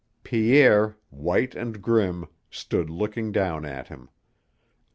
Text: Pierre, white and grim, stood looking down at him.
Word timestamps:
Pierre, 0.23 0.97
white 1.11 1.53
and 1.53 1.79
grim, 1.79 2.27
stood 2.49 2.89
looking 2.89 3.31
down 3.31 3.65
at 3.67 3.89
him. 3.89 4.09